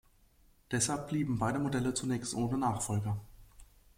Deshalb 0.71 1.09
blieben 1.09 1.37
beide 1.37 1.59
Modelle 1.59 1.93
zunächst 1.93 2.33
ohne 2.33 2.57
Nachfolger. 2.57 3.21